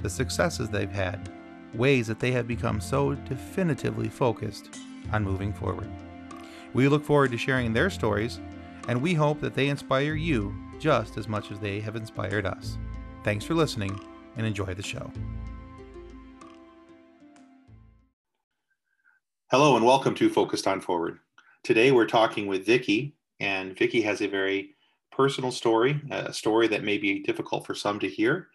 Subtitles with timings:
[0.00, 1.30] the successes they've had,
[1.74, 4.78] ways that they have become so definitively focused
[5.12, 5.90] on moving forward.
[6.72, 8.40] We look forward to sharing their stories,
[8.88, 12.76] and we hope that they inspire you just as much as they have inspired us.
[13.22, 13.98] Thanks for listening
[14.36, 15.10] and enjoy the show.
[19.50, 21.20] Hello and welcome to Focused on Forward.
[21.62, 24.74] Today we're talking with Vicki, and Vicki has a very
[25.12, 28.48] personal story, a story that may be difficult for some to hear,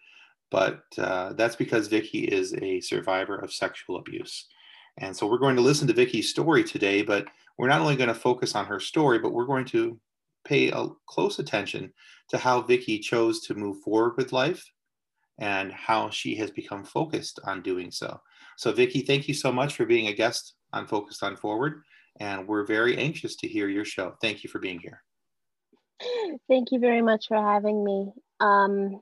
[0.50, 4.46] but uh, that's because Vicki is a survivor of sexual abuse.
[4.98, 8.08] And so we're going to listen to Vicki's story today, but we're not only going
[8.08, 9.98] to focus on her story, but we're going to
[10.44, 11.92] pay a close attention
[12.28, 14.64] to how Vicki chose to move forward with life
[15.38, 18.20] and how she has become focused on doing so.
[18.56, 21.82] So Vicki, thank you so much for being a guest on Focused on Forward
[22.18, 24.14] and we're very anxious to hear your show.
[24.20, 25.02] Thank you for being here.
[26.48, 28.12] Thank you very much for having me.
[28.40, 29.00] Um,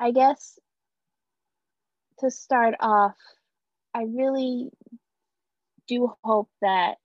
[0.00, 0.58] I guess
[2.20, 3.16] to start off,
[3.94, 4.70] I really
[5.88, 6.96] do hope that,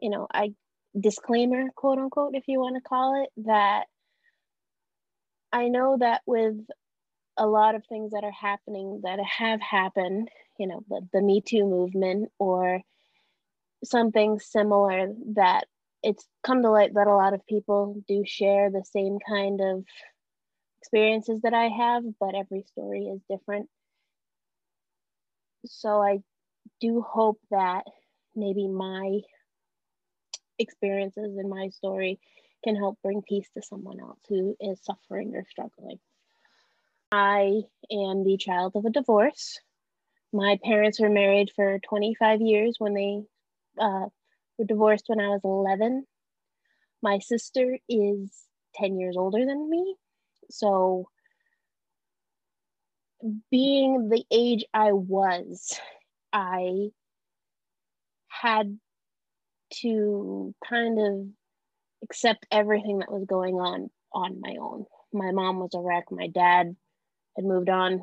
[0.00, 0.54] you know, I
[0.98, 3.84] disclaimer, quote unquote, if you want to call it, that
[5.52, 6.56] I know that with
[7.36, 11.40] a lot of things that are happening that have happened, you know, the, the Me
[11.40, 12.80] Too movement or
[13.84, 15.66] something similar that
[16.02, 19.84] it's come to light that a lot of people do share the same kind of
[20.86, 23.68] experiences that I have, but every story is different.
[25.64, 26.20] So I
[26.80, 27.82] do hope that
[28.36, 29.20] maybe my
[30.60, 32.20] experiences and my story
[32.62, 35.98] can help bring peace to someone else who is suffering or struggling.
[37.10, 39.58] I am the child of a divorce.
[40.32, 43.22] My parents were married for 25 years when they
[43.80, 44.06] uh,
[44.56, 46.06] were divorced when I was 11.
[47.02, 48.30] My sister is
[48.76, 49.96] 10 years older than me.
[50.50, 51.08] So,
[53.50, 55.78] being the age I was,
[56.32, 56.90] I
[58.28, 58.78] had
[59.80, 61.26] to kind of
[62.02, 64.84] accept everything that was going on on my own.
[65.12, 66.76] My mom was a wreck, my dad
[67.36, 68.02] had moved on,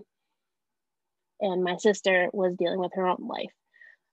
[1.40, 3.52] and my sister was dealing with her own life.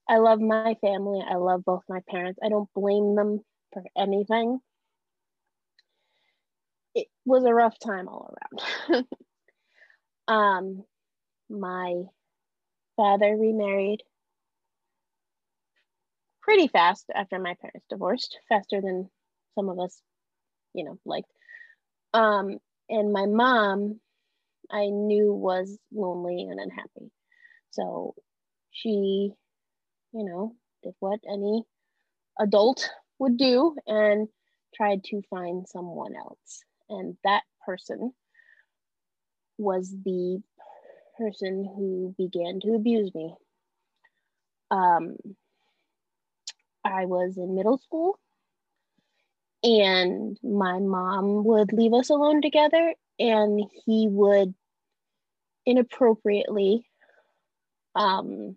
[0.09, 1.23] I love my family.
[1.29, 2.41] I love both my parents.
[2.45, 3.41] I don't blame them
[3.73, 4.59] for anything.
[7.25, 8.35] Was a rough time all
[8.91, 9.07] around.
[10.29, 10.85] um,
[11.49, 12.03] my
[12.97, 14.03] father remarried
[16.43, 19.11] pretty fast after my parents divorced, faster than
[19.55, 20.01] some of us,
[20.75, 21.31] you know, liked.
[22.15, 22.59] Um,
[22.89, 24.01] and my mom,
[24.71, 27.11] I knew was lonely and unhappy.
[27.71, 28.15] So
[28.71, 29.35] she
[30.13, 31.63] you know, did what any
[32.39, 34.29] adult would do and
[34.75, 36.65] tried to find someone else.
[36.91, 38.13] And that person
[39.59, 40.43] was the
[41.19, 43.35] person who began to abuse me.
[44.71, 45.17] Um,
[46.85, 48.19] I was in middle school
[49.63, 54.55] and my mom would leave us alone together and he would
[55.67, 56.87] inappropriately
[57.95, 58.57] um,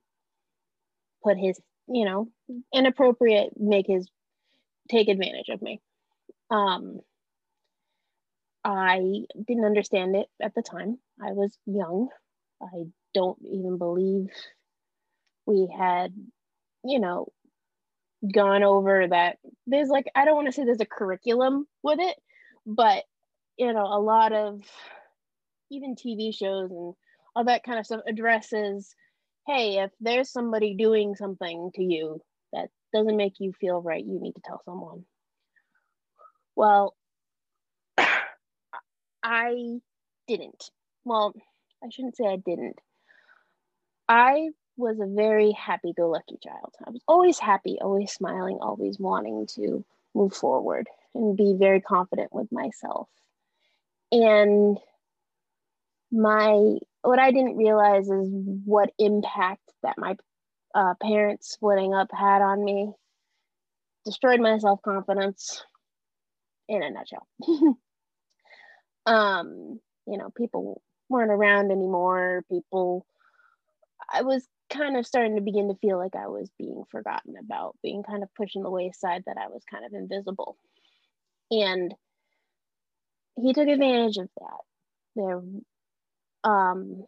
[1.24, 2.30] put his, you know,
[2.74, 4.08] inappropriate, make his
[4.90, 5.82] take advantage of me.
[6.50, 7.00] Um,
[8.64, 10.98] I didn't understand it at the time.
[11.22, 12.10] I was young.
[12.62, 14.30] I don't even believe
[15.46, 16.14] we had,
[16.86, 17.32] you know,
[18.34, 19.38] gone over that.
[19.68, 22.16] There's like, I don't want to say there's a curriculum with it,
[22.66, 23.04] but,
[23.58, 24.62] you know, a lot of
[25.70, 26.94] even TV shows and
[27.36, 28.96] all that kind of stuff addresses
[29.48, 32.22] hey, if there's somebody doing something to you
[32.54, 35.04] that doesn't make you feel right, you need to tell someone.
[36.56, 36.96] Well,
[39.24, 39.80] I
[40.28, 40.70] didn't.
[41.06, 41.34] Well,
[41.84, 42.80] I shouldn't say I didn't.
[44.08, 46.76] I was a very happy go lucky child.
[46.86, 52.34] I was always happy, always smiling, always wanting to move forward and be very confident
[52.34, 53.08] with myself.
[54.12, 54.78] And
[56.12, 58.30] my what I didn't realize is
[58.66, 60.16] what impact that my
[60.76, 62.92] uh, parents splitting up had on me.
[64.06, 65.64] Destroyed my self confidence
[66.68, 67.28] in a nutshell.
[69.06, 72.44] um, you know, people weren't around anymore.
[72.50, 73.06] People,
[74.12, 77.76] I was kind of starting to begin to feel like I was being forgotten about,
[77.84, 80.58] being kind of pushed in the wayside, that I was kind of invisible.
[81.52, 81.94] And
[83.36, 84.60] he took advantage of that.
[85.16, 85.42] There,
[86.44, 87.06] um,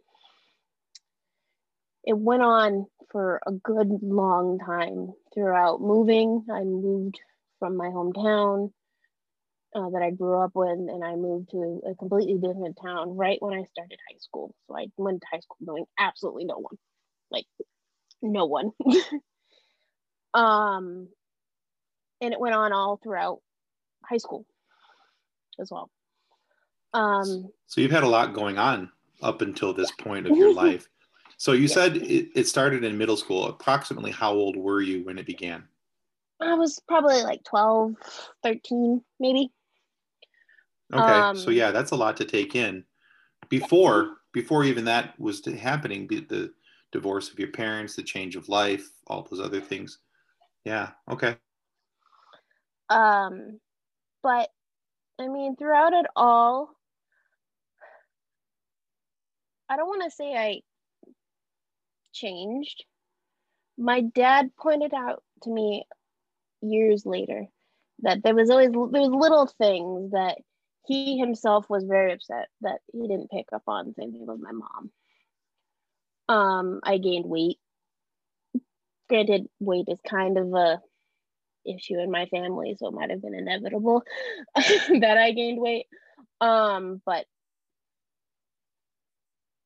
[2.03, 6.45] it went on for a good long time throughout moving.
[6.51, 7.19] I moved
[7.59, 8.71] from my hometown
[9.75, 13.37] uh, that I grew up with, and I moved to a completely different town right
[13.41, 14.55] when I started high school.
[14.67, 16.77] So I went to high school knowing absolutely no one,
[17.29, 17.45] like
[18.21, 18.71] no one.
[20.33, 21.09] um,
[22.21, 23.41] and it went on all throughout
[24.03, 24.45] high school
[25.59, 25.89] as well.
[26.93, 28.89] Um, so you've had a lot going on
[29.21, 30.87] up until this point of your life.
[31.37, 31.67] So you yeah.
[31.67, 33.47] said it, it started in middle school.
[33.47, 35.65] Approximately how old were you when it began?
[36.39, 37.95] I was probably like 12,
[38.43, 39.51] 13, maybe.
[40.93, 41.19] Okay.
[41.19, 42.83] Um, so yeah, that's a lot to take in.
[43.49, 46.53] Before before even that was happening, the, the
[46.91, 49.99] divorce of your parents, the change of life, all those other things.
[50.65, 50.91] Yeah.
[51.09, 51.37] Okay.
[52.89, 53.59] Um,
[54.21, 54.49] but
[55.19, 56.69] I mean, throughout it all,
[59.69, 60.61] I don't want to say I
[62.13, 62.83] changed.
[63.77, 65.85] My dad pointed out to me
[66.61, 67.45] years later
[68.03, 70.37] that there was always there was little things that
[70.87, 73.87] he himself was very upset that he didn't pick up on.
[73.87, 74.91] the Same thing with my mom.
[76.27, 77.59] Um, I gained weight.
[79.09, 80.81] Granted, weight is kind of a
[81.65, 84.03] issue in my family, so it might have been inevitable
[84.55, 85.87] that I gained weight.
[86.41, 87.25] Um, but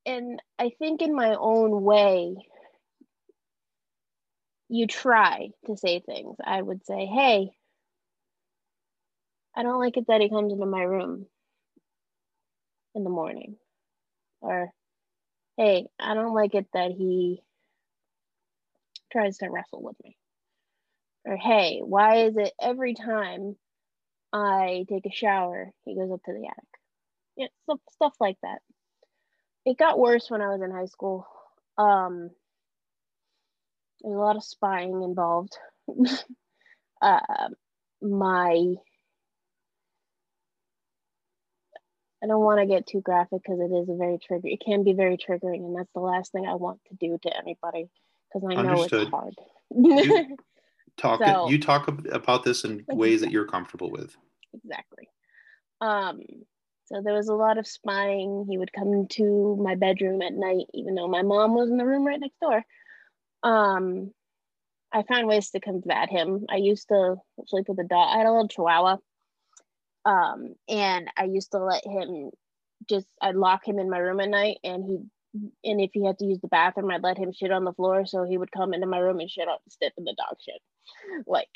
[0.06, 2.36] and I think in my own way,
[4.70, 6.36] you try to say things.
[6.44, 7.52] I would say, hey,
[9.56, 11.26] I don't like it that he comes into my room
[12.96, 13.58] in the morning.
[14.42, 14.70] Or,
[15.58, 17.42] hey, I don't like it that he
[19.12, 20.18] tries to wrestle with me.
[21.26, 23.56] Or, hey, why is it every time
[24.32, 26.70] I take a shower, he goes up to the attic?
[27.36, 28.60] Yeah, stuff, stuff like that
[29.66, 31.28] it got worse when I was in high school.
[31.78, 32.32] Um,
[34.02, 35.56] there's a lot of spying involved.
[37.02, 37.20] uh,
[38.02, 38.74] my
[42.24, 44.48] I don't want to get too graphic because it is a very trigger.
[44.48, 47.38] It can be very triggering, and that's the last thing I want to do to
[47.38, 47.90] anybody
[48.28, 49.02] because I know Understood.
[49.04, 49.36] it's hard.
[49.72, 50.38] you
[50.98, 51.22] talk.
[51.24, 54.16] So, you talk about this in ways that you're comfortable with.
[54.54, 55.08] Exactly.
[55.82, 56.20] Um,
[56.86, 58.46] so there was a lot of spying.
[58.50, 61.86] He would come to my bedroom at night, even though my mom was in the
[61.86, 62.64] room right next door.
[63.44, 64.12] Um,
[64.92, 66.46] I found ways to combat him.
[66.50, 68.10] I used to sleep with a dog.
[68.12, 68.98] I had a little chihuahua.
[70.10, 72.32] Um, and I used to let him
[72.90, 74.98] just I'd lock him in my room at night and he
[75.64, 78.08] and if he had to use the bathroom, I'd let him shit on the floor.
[78.08, 80.38] So he would come into my room and shit on the step in the dog
[80.44, 80.60] shit.
[81.28, 81.50] Like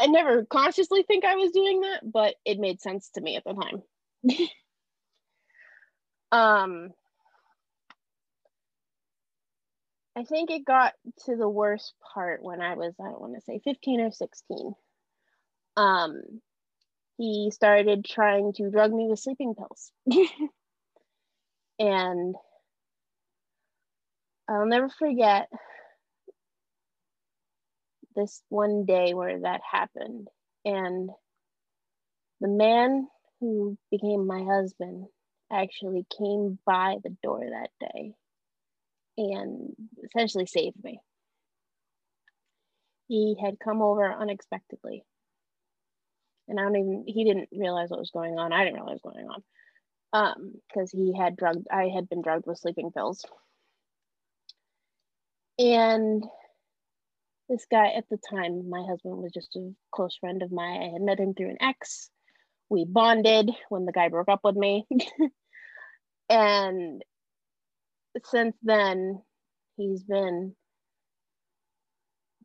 [0.00, 3.44] I never consciously think I was doing that, but it made sense to me at
[3.44, 3.82] the time.
[6.32, 6.90] um
[10.16, 10.94] I think it got
[11.26, 14.74] to the worst part when I was, I don't want to say 15 or 16.
[15.76, 16.22] Um,
[17.16, 19.92] he started trying to drug me with sleeping pills.
[21.78, 22.34] and
[24.48, 25.48] I'll never forget
[28.16, 30.28] this one day where that happened.
[30.64, 31.10] And
[32.40, 33.08] the man
[33.40, 35.06] who became my husband
[35.52, 38.14] actually came by the door that day
[39.16, 41.00] and essentially saved me.
[43.08, 45.04] He had come over unexpectedly.
[46.48, 48.52] And I don't even, he didn't realize what was going on.
[48.52, 49.42] I didn't realize what was going on.
[50.12, 53.24] Um, because he had drugged, I had been drugged with sleeping pills.
[55.58, 56.24] And
[57.48, 60.82] this guy at the time, my husband was just a close friend of mine.
[60.82, 62.10] I had met him through an ex
[62.68, 64.86] we bonded when the guy broke up with me.
[66.28, 67.02] and
[68.24, 69.22] since then,
[69.76, 70.54] he's been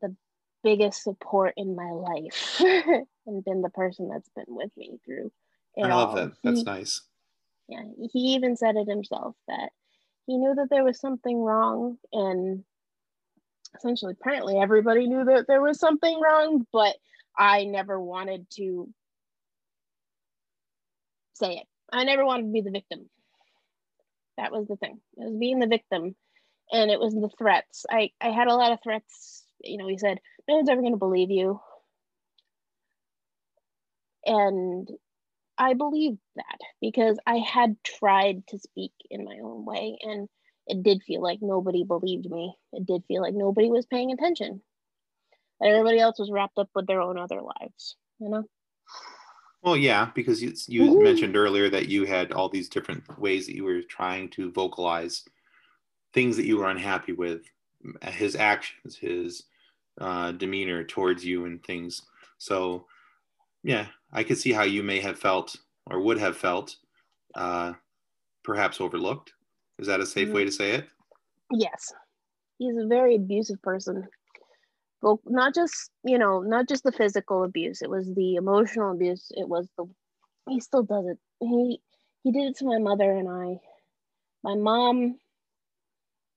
[0.00, 0.14] the
[0.62, 2.62] biggest support in my life
[3.26, 5.30] and been the person that's been with me through
[5.76, 6.14] it I love all.
[6.16, 6.32] that.
[6.42, 7.02] That's he, nice.
[7.68, 9.70] Yeah, he even said it himself that
[10.26, 12.64] he knew that there was something wrong and
[13.76, 16.96] essentially apparently everybody knew that there was something wrong but
[17.38, 18.92] i never wanted to
[21.40, 21.66] say it.
[21.92, 23.08] I never wanted to be the victim.
[24.36, 25.00] That was the thing.
[25.16, 26.14] It was being the victim.
[26.70, 27.84] And it was the threats.
[27.90, 29.44] I, I had a lot of threats.
[29.60, 31.60] You know, he said, no one's ever going to believe you.
[34.30, 34.88] And
[35.58, 40.28] I believed that because I had tried to speak in my own way and
[40.68, 42.54] it did feel like nobody believed me.
[42.72, 44.62] It did feel like nobody was paying attention.
[45.60, 48.44] That everybody else was wrapped up with their own other lives, you know?
[49.62, 51.02] Well, yeah, because you, you mm-hmm.
[51.02, 55.24] mentioned earlier that you had all these different ways that you were trying to vocalize
[56.14, 57.42] things that you were unhappy with,
[58.02, 59.42] his actions, his
[60.00, 62.02] uh, demeanor towards you, and things.
[62.38, 62.86] So,
[63.64, 66.76] yeah, I could see how you may have felt or would have felt
[67.34, 67.74] uh,
[68.44, 69.32] perhaps overlooked.
[69.78, 70.36] Is that a safe mm-hmm.
[70.36, 70.88] way to say it?
[71.52, 71.92] Yes.
[72.58, 74.06] He's a very abusive person.
[75.02, 79.30] Well, not just, you know, not just the physical abuse, it was the emotional abuse.
[79.30, 79.86] It was the,
[80.48, 81.18] he still does it.
[81.40, 81.80] He,
[82.22, 83.60] he did it to my mother and I.
[84.42, 85.18] My mom,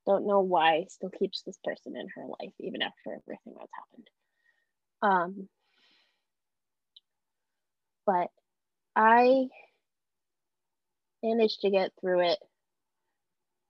[0.06, 4.10] don't know why, still keeps this person in her life, even after everything that's happened.
[5.02, 5.50] Um,
[8.06, 8.30] but
[8.96, 9.48] I
[11.24, 12.40] managed to get through it.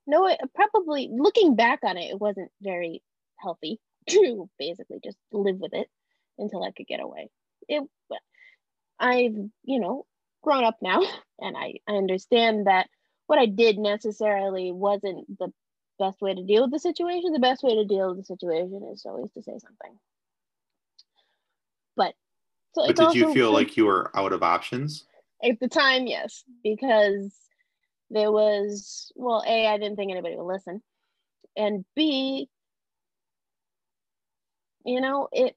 [0.06, 3.02] No, it probably looking back on it, it wasn't very
[3.38, 5.88] healthy to basically just live with it
[6.38, 7.30] until I could get away.
[7.68, 7.84] It,
[9.00, 10.06] I've, you know,
[10.42, 11.02] grown up now
[11.40, 12.88] and I, I understand that
[13.28, 15.52] what I did necessarily wasn't the
[16.00, 17.32] best way to deal with the situation.
[17.32, 19.98] The best way to deal with the situation is always to say something.
[22.76, 25.06] But so but did you feel like you were out of options?
[25.44, 27.34] At the time, yes, because
[28.10, 30.82] there was well, A, I didn't think anybody would listen.
[31.56, 32.50] And B,
[34.86, 35.56] you know, it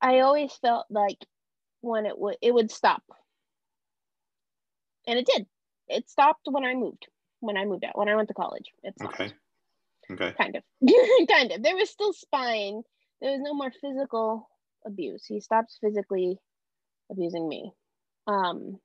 [0.00, 1.18] I always felt like
[1.80, 3.02] when it would it would stop.
[5.06, 5.46] And it did.
[5.88, 7.06] It stopped when I moved.
[7.40, 8.72] When I moved out, when I went to college.
[8.82, 9.20] It stopped.
[9.20, 9.32] Okay.
[10.10, 10.34] Okay.
[10.36, 10.62] Kind of.
[11.28, 11.62] kind of.
[11.62, 12.82] There was still spine.
[13.20, 14.49] There was no more physical
[14.86, 15.24] abuse.
[15.26, 16.38] He stops physically
[17.10, 17.72] abusing me.
[18.26, 18.78] Um,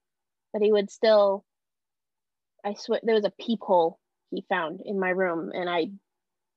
[0.54, 1.44] but he would still,
[2.64, 4.00] I swear, there was a peephole
[4.32, 5.88] he found in my room and I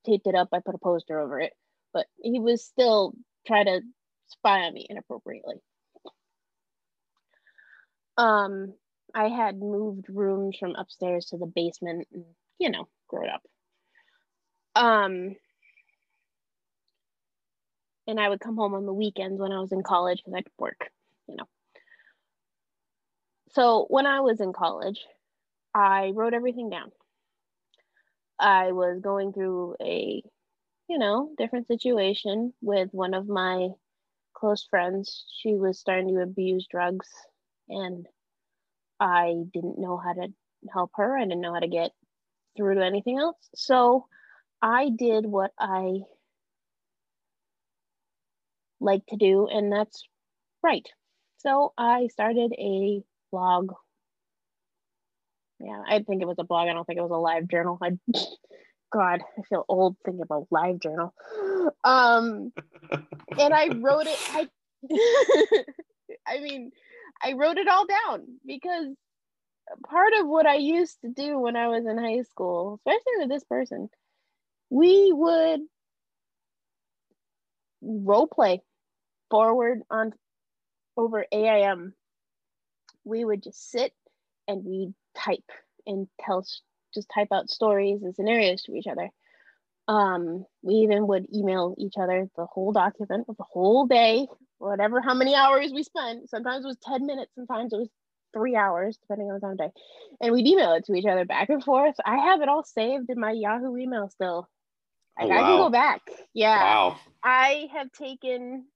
[0.06, 0.48] taped it up.
[0.52, 1.52] I put a poster over it,
[1.92, 3.12] but he was still
[3.46, 3.80] trying to
[4.28, 5.56] spy on me inappropriately.
[8.16, 8.74] Um,
[9.14, 12.24] I had moved rooms from upstairs to the basement and,
[12.58, 13.42] you know, grown up.
[14.74, 15.36] Um,
[18.08, 20.42] and I would come home on the weekends when I was in college because I
[20.42, 20.90] could work,
[21.28, 21.44] you know.
[23.50, 24.98] So when I was in college,
[25.74, 26.90] I wrote everything down.
[28.40, 30.22] I was going through a,
[30.88, 33.68] you know, different situation with one of my
[34.34, 35.26] close friends.
[35.42, 37.08] She was starting to abuse drugs,
[37.68, 38.06] and
[38.98, 40.28] I didn't know how to
[40.72, 41.16] help her.
[41.16, 41.90] I didn't know how to get
[42.56, 43.36] through to anything else.
[43.54, 44.06] So
[44.62, 46.00] I did what I
[48.80, 50.04] like to do, and that's
[50.62, 50.86] right.
[51.38, 53.72] So I started a blog.
[55.60, 56.68] Yeah, I think it was a blog.
[56.68, 57.78] I don't think it was a live journal.
[57.82, 57.98] I,
[58.92, 61.12] God, I feel old thinking about live journal.
[61.84, 62.52] Um,
[63.38, 64.18] and I wrote it.
[64.32, 64.48] I,
[66.26, 66.70] I mean,
[67.22, 68.94] I wrote it all down because
[69.88, 73.28] part of what I used to do when I was in high school, especially with
[73.28, 73.88] this person,
[74.70, 75.60] we would
[77.80, 78.62] role play
[79.30, 80.12] forward on
[80.96, 81.94] over AIM,
[83.04, 83.92] we would just sit
[84.46, 85.50] and we'd type
[85.86, 86.44] and tell
[86.94, 89.10] just type out stories and scenarios to each other.
[89.86, 94.26] Um, we even would email each other the whole document of the whole day,
[94.58, 96.28] whatever how many hours we spent.
[96.28, 97.88] Sometimes it was 10 minutes, sometimes it was
[98.34, 99.70] three hours, depending on the time of day.
[100.20, 101.94] And we'd email it to each other back and forth.
[102.04, 104.48] I have it all saved in my Yahoo email still.
[105.18, 105.36] Oh, wow.
[105.36, 106.02] I can go back.
[106.34, 106.62] Yeah.
[106.62, 107.00] Wow.
[107.22, 108.66] I have taken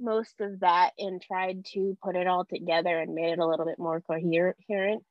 [0.00, 3.66] most of that and tried to put it all together and made it a little
[3.66, 5.04] bit more coherent.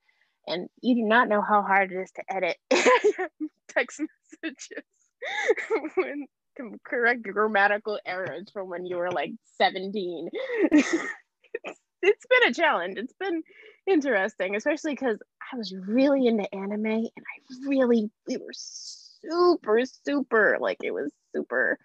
[0.48, 2.58] And you do not know how hard it is to edit
[3.70, 4.02] text
[4.44, 4.84] messages
[5.96, 6.28] when
[6.58, 10.30] to correct grammatical errors from when you were like 17.
[10.72, 12.98] it's been a challenge.
[12.98, 13.42] It's been
[13.88, 15.18] interesting, especially because
[15.52, 21.12] I was really into anime and I really, we were super, super, like it was
[21.34, 21.78] super,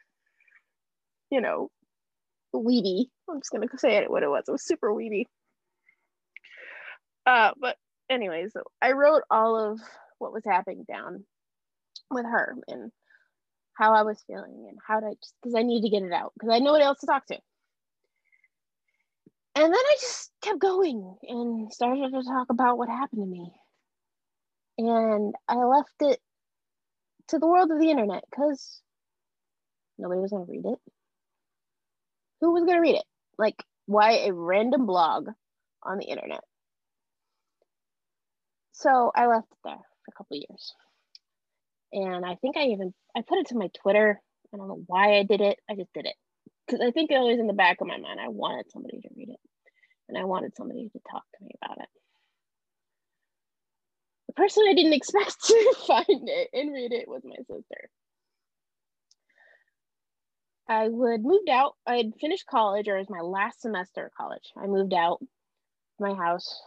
[1.31, 1.71] you know,
[2.53, 3.11] weedy.
[3.29, 4.45] I'm just gonna say it what it was.
[4.49, 5.27] It was super weedy.
[7.27, 7.77] Uh, but
[8.09, 8.53] anyways,
[8.83, 9.81] I wrote all of
[10.19, 11.25] what was happening down
[12.11, 12.91] with her and
[13.75, 16.33] how I was feeling and how to just because I need to get it out
[16.35, 17.39] because I know what else to talk to.
[19.55, 23.53] And then I just kept going and started to talk about what happened to me.
[24.79, 26.21] And I left it
[27.29, 28.81] to the world of the internet because
[29.99, 30.79] nobody was going to read it
[32.41, 33.05] who was going to read it?
[33.39, 35.29] Like, why a random blog
[35.83, 36.41] on the internet.
[38.73, 40.75] So I left it there for a couple years.
[41.93, 44.21] And I think I even I put it to my Twitter.
[44.55, 45.59] I don't know why I did it.
[45.69, 46.15] I just did it.
[46.67, 48.21] Because I think it was in the back of my mind.
[48.21, 49.41] I wanted somebody to read it.
[50.09, 51.89] And I wanted somebody to talk to me about it.
[54.29, 57.91] The person I didn't expect to find it and read it was my sister.
[60.71, 61.75] I would moved out.
[61.85, 64.53] I had finished college, or it was my last semester of college.
[64.57, 65.19] I moved out
[65.99, 66.63] my house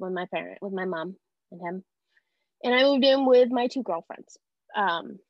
[0.00, 1.16] with my parent, with my mom
[1.52, 1.84] and him,
[2.64, 4.36] and I moved in with my two girlfriends.
[4.74, 5.20] Um,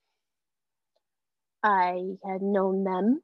[1.62, 3.20] I had known them.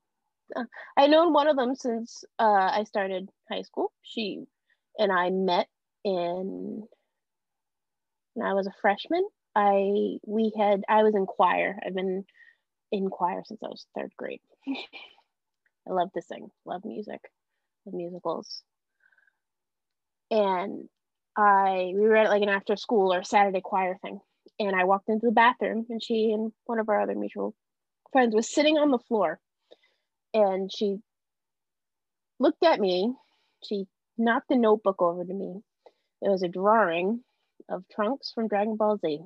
[0.55, 3.93] Uh, I known one of them since uh, I started high school.
[4.03, 4.45] She
[4.99, 5.69] and I met
[6.05, 6.83] in
[8.35, 9.27] when I was a freshman.
[9.55, 11.79] I we had I was in choir.
[11.85, 12.27] I've been
[12.91, 14.41] in choir since I was third grade.
[14.69, 17.21] I love to sing, love music,
[17.87, 18.63] love musicals.
[20.31, 20.89] And
[21.37, 24.21] I we were at like an after school or Saturday choir thing.
[24.59, 27.55] And I walked into the bathroom and she and one of our other mutual
[28.13, 29.41] friends was sitting on the floor.
[30.35, 30.99] And she
[32.39, 33.15] looked at me.
[33.65, 33.87] She
[34.19, 35.61] knocked the notebook over to me.
[36.21, 37.21] It was a drawing
[37.69, 39.21] of Trunks from Dragon Ball Z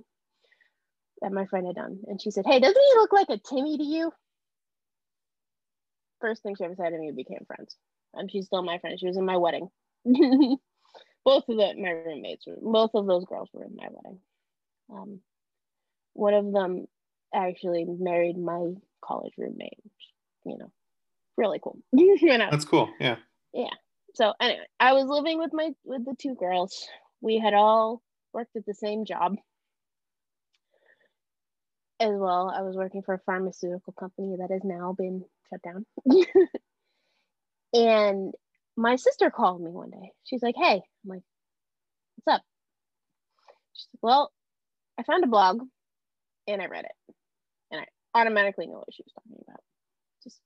[1.20, 2.00] that my friend had done.
[2.06, 4.12] And she said, Hey, doesn't he look like a Timmy to you?
[6.20, 7.76] First thing she ever said to me, we became friends.
[8.14, 8.98] And she's still my friend.
[8.98, 9.68] She was in my wedding.
[10.04, 14.20] both of the my roommates, both of those girls were in my wedding.
[14.90, 15.20] Um,
[16.14, 16.86] one of them
[17.34, 18.72] actually married my
[19.04, 19.78] college roommate.
[20.44, 20.70] You know,
[21.36, 21.78] really cool.
[21.92, 22.48] you know?
[22.50, 22.88] That's cool.
[23.00, 23.16] Yeah.
[23.52, 23.74] Yeah.
[24.14, 26.86] So anyway, I was living with my with the two girls.
[27.20, 29.36] We had all worked at the same job
[32.00, 32.52] as well.
[32.54, 35.86] I was working for a pharmaceutical company that has now been shut down.
[37.72, 38.34] and
[38.76, 40.12] my sister called me one day.
[40.24, 41.22] She's like, Hey, I'm like,
[42.16, 42.42] What's up?
[43.72, 44.32] She's like, Well,
[44.98, 45.60] I found a blog
[46.46, 47.14] and I read it.
[47.70, 49.60] And I automatically know what she was talking about.
[50.22, 50.40] Just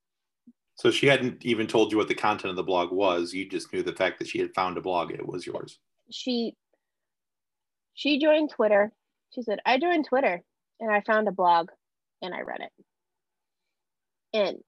[0.74, 3.34] so she hadn't even told you what the content of the blog was.
[3.34, 5.78] You just knew the fact that she had found a blog and it was yours.
[6.10, 6.54] She
[7.94, 8.92] she joined Twitter.
[9.34, 10.42] She said, I joined Twitter
[10.80, 11.68] and I found a blog
[12.22, 12.72] and I read it.
[14.32, 14.58] And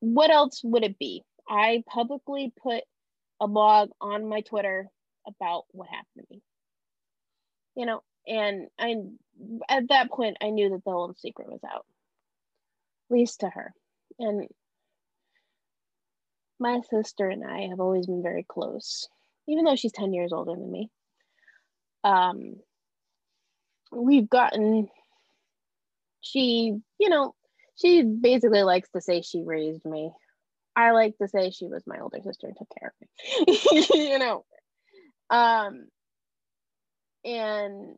[0.00, 1.22] what else would it be?
[1.48, 2.82] I publicly put
[3.40, 4.88] a blog on my Twitter
[5.26, 6.42] about what happened to me.
[7.74, 8.96] You know, and I
[9.68, 11.84] at that point I knew that the whole secret was out.
[13.10, 13.72] At least to her.
[14.18, 14.48] And
[16.58, 19.08] my sister and I have always been very close,
[19.46, 20.90] even though she's 10 years older than me.
[22.02, 22.56] Um,
[23.92, 24.88] we've gotten,
[26.20, 27.34] she, you know,
[27.76, 30.10] she basically likes to say she raised me.
[30.74, 34.18] I like to say she was my older sister and took care of me, you
[34.18, 34.44] know.
[35.30, 35.86] Um,
[37.24, 37.96] and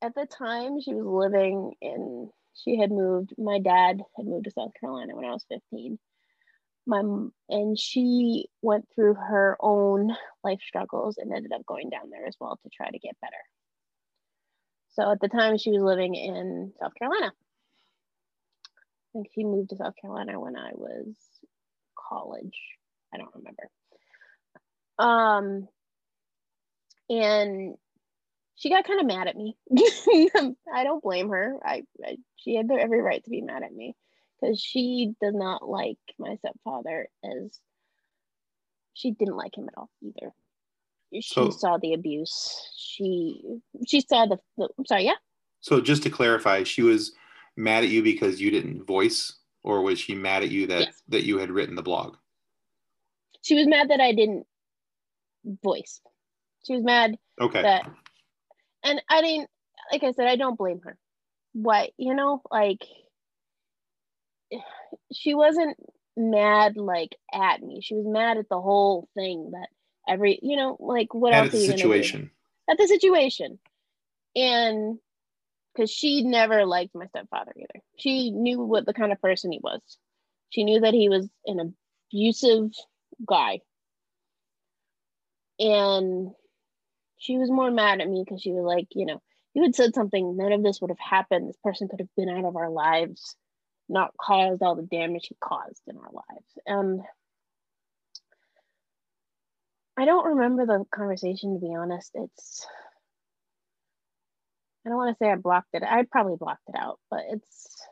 [0.00, 4.50] at the time she was living in, she had moved, my dad had moved to
[4.52, 5.98] South Carolina when I was 15.
[6.86, 7.00] My,
[7.48, 12.36] and she went through her own life struggles and ended up going down there as
[12.40, 13.32] well to try to get better.
[14.92, 17.32] So at the time she was living in South Carolina.
[19.10, 21.06] I think she moved to South Carolina when I was
[21.98, 22.56] college.
[23.12, 23.68] I don't remember.
[24.98, 25.68] Um,
[27.08, 27.74] and
[28.54, 29.56] she got kind of mad at me.
[30.72, 31.56] I don't blame her.
[31.64, 33.96] I, I she had every right to be mad at me
[34.40, 37.58] because she does not like my stepfather as
[38.94, 40.32] she didn't like him at all either.
[41.14, 42.70] She so, saw the abuse.
[42.76, 43.42] She
[43.86, 45.14] she saw the, the I'm sorry, yeah.
[45.60, 47.12] So just to clarify, she was
[47.60, 51.02] mad at you because you didn't voice, or was she mad at you that yes.
[51.08, 52.16] that you had written the blog?
[53.42, 54.46] She was mad that I didn't
[55.62, 56.00] voice.
[56.66, 57.62] She was mad okay.
[57.62, 57.88] that
[58.82, 59.48] and I didn't
[59.92, 60.96] like I said, I don't blame her.
[61.52, 62.84] What, you know, like
[65.12, 65.76] she wasn't
[66.16, 67.80] mad like at me.
[67.82, 69.68] She was mad at the whole thing that
[70.08, 72.30] every you know, like what at else are you situation.
[72.68, 73.58] At the situation.
[74.36, 74.98] And
[75.74, 77.82] because she never liked my stepfather either.
[77.96, 79.80] She knew what the kind of person he was.
[80.50, 81.74] She knew that he was an
[82.12, 82.72] abusive
[83.26, 83.60] guy.
[85.58, 86.32] And
[87.18, 89.22] she was more mad at me because she was like, you know,
[89.54, 91.48] you had said something, none of this would have happened.
[91.48, 93.36] This person could have been out of our lives,
[93.88, 96.46] not caused all the damage he caused in our lives.
[96.66, 97.02] And
[99.96, 102.12] I don't remember the conversation to be honest.
[102.14, 102.66] It's
[104.84, 105.82] I don't want to say I blocked it.
[105.82, 107.86] I probably blocked it out, but it's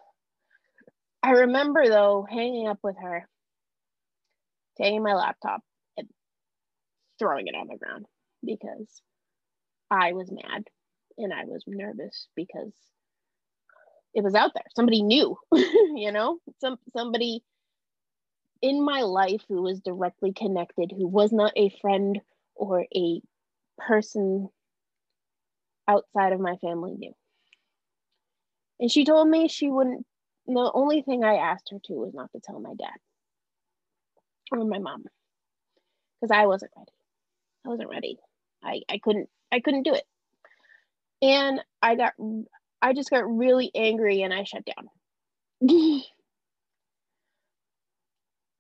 [1.22, 3.28] I remember though hanging up with her,
[4.78, 5.60] taking my laptop,
[5.96, 6.08] and
[7.18, 8.06] throwing it on the ground
[8.44, 9.02] because
[9.90, 10.64] I was mad
[11.18, 12.72] and I was nervous because
[14.14, 14.64] it was out there.
[14.74, 17.42] Somebody knew, you know, some somebody
[18.62, 22.20] in my life who was directly connected, who was not a friend
[22.54, 23.20] or a
[23.78, 24.48] person
[25.88, 27.14] outside of my family knew.
[28.80, 30.06] And she told me she wouldn't,
[30.46, 32.94] the only thing I asked her to was not to tell my dad
[34.52, 35.04] or my mom
[36.20, 36.92] because I wasn't ready.
[37.66, 38.18] I wasn't ready.
[38.62, 40.04] I, I couldn't, I couldn't do it.
[41.20, 42.12] And I got,
[42.80, 44.88] I just got really angry and I shut down.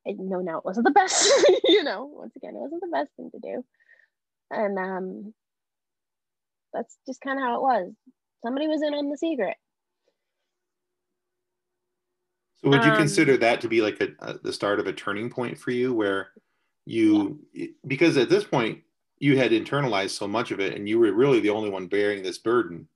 [0.06, 1.30] I know now it wasn't the best,
[1.68, 3.64] you know, once again, it wasn't the best thing to do.
[4.50, 5.34] And um,
[6.72, 7.92] that's just kind of how it was.
[8.44, 9.56] Somebody was in on the secret.
[12.56, 14.92] So would you um, consider that to be like a, a, the start of a
[14.92, 16.30] turning point for you where
[16.86, 17.66] you yeah.
[17.86, 18.80] because at this point
[19.18, 22.22] you had internalized so much of it and you were really the only one bearing
[22.22, 22.88] this burden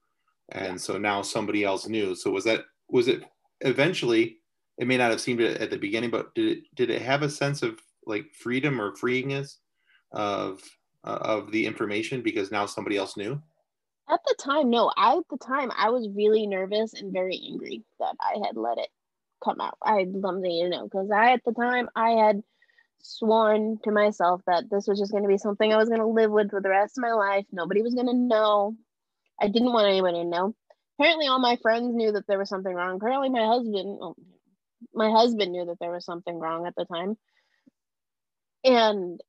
[0.51, 0.77] and yeah.
[0.77, 3.23] so now somebody else knew so was that was it
[3.61, 4.39] eventually
[4.79, 7.31] it may not have seemed at the beginning, but did it did it have a
[7.31, 9.57] sense of like freedom or freeingness
[10.11, 10.63] of
[11.05, 13.41] uh, of the information because now somebody else knew?
[14.09, 14.91] At the time, no.
[14.97, 18.79] I, at the time, I was really nervous and very angry that I had let
[18.79, 18.89] it
[19.45, 19.79] come out.
[19.83, 22.43] I love you know because I at the time I had
[23.01, 26.07] sworn to myself that this was just going to be something I was going to
[26.07, 27.47] live with for the rest of my life.
[27.53, 28.77] Nobody was going to know.
[29.41, 30.55] I didn't want anyone to know.
[30.99, 32.97] Apparently, all my friends knew that there was something wrong.
[32.97, 34.15] Apparently, my husband, oh,
[34.95, 37.17] my husband knew that there was something wrong at the time
[38.65, 39.21] and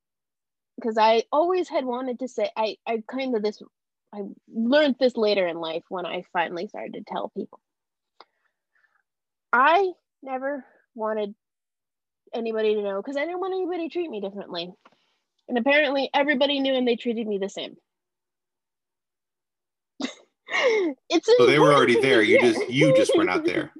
[0.75, 3.61] because i always had wanted to say i i kind of this
[4.13, 4.21] i
[4.53, 7.59] learned this later in life when i finally started to tell people.
[9.51, 9.91] I
[10.23, 11.35] never wanted
[12.33, 14.71] anybody to know because i didn't want anybody to treat me differently.
[15.47, 17.75] And apparently everybody knew and they treated me the same.
[21.09, 22.21] It's so they were already there.
[22.21, 23.71] You just you just were not there.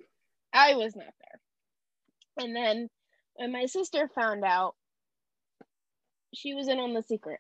[0.54, 2.46] I was not there.
[2.46, 2.90] and then
[3.36, 4.76] when my sister found out,
[6.34, 7.40] she was in on the secret.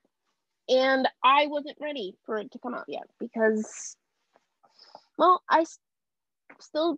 [0.69, 3.97] And I wasn't ready for it to come out yet because,
[5.17, 5.65] well, I
[6.61, 6.97] still,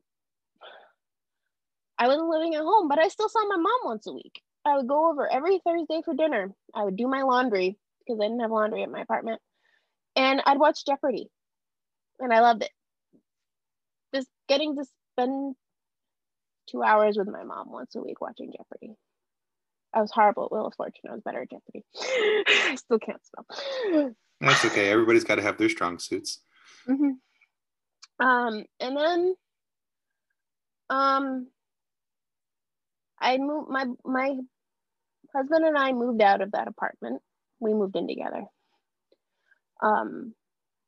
[1.98, 4.42] I wasn't living at home, but I still saw my mom once a week.
[4.66, 6.54] I would go over every Thursday for dinner.
[6.74, 9.42] I would do my laundry because I didn't have laundry at my apartment.
[10.16, 11.30] And I'd watch Jeopardy.
[12.20, 12.72] And I loved it.
[14.14, 15.56] Just getting to spend
[16.70, 18.96] two hours with my mom once a week watching Jeopardy.
[19.96, 21.10] I was horrible at Wheel of Fortune.
[21.10, 21.86] I was better at Jeopardy.
[22.70, 24.12] I still can't spell.
[24.42, 24.90] That's okay.
[24.90, 26.42] Everybody's got to have their strong suits.
[26.88, 28.26] Mm-hmm.
[28.26, 29.36] Um, and then,
[30.90, 31.48] um,
[33.20, 34.36] I moved my my
[35.34, 37.22] husband and I moved out of that apartment.
[37.60, 38.44] We moved in together.
[39.82, 40.34] Um,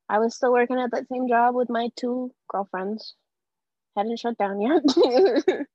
[0.09, 3.15] I was still working at that same job with my two girlfriends
[3.97, 4.83] hadn't shut down yet.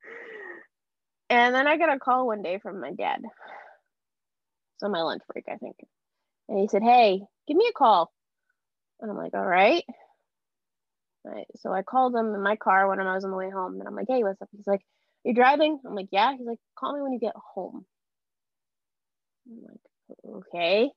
[1.33, 3.21] and then I got a call one day from my dad.
[4.79, 5.77] So my lunch break, I think.
[6.49, 8.13] And he said, Hey, give me a call.
[9.01, 9.85] And I'm like, all right.
[11.25, 11.47] Right.
[11.57, 13.79] So I called him in my car when I was on the way home.
[13.79, 14.49] And I'm like, hey, what's up?
[14.57, 14.83] He's like,
[15.25, 15.79] You're driving?
[15.87, 16.37] I'm like, yeah.
[16.37, 17.87] He's like, call me when you get home.
[19.49, 20.91] I'm like, okay.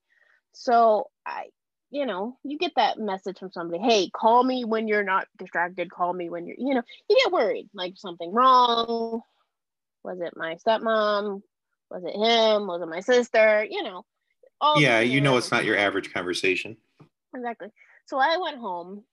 [0.54, 1.45] So I
[1.91, 5.89] you know, you get that message from somebody, hey, call me when you're not distracted,
[5.89, 9.21] call me when you're, you know, you get worried, like something wrong.
[10.06, 11.41] Was it my stepmom?
[11.89, 12.68] Was it him?
[12.68, 13.65] Was it my sister?
[13.70, 14.06] You know.
[14.62, 16.78] All yeah, you know it's not your average conversation.
[17.36, 17.70] Exactly.
[18.06, 19.04] So I went home.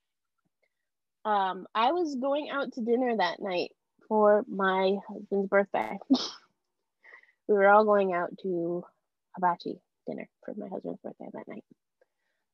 [1.24, 3.70] Um, I was going out to dinner that night
[4.08, 5.98] for my husband's birthday.
[7.48, 8.84] we were all going out to
[9.34, 11.64] hibachi dinner for my husband's birthday that night.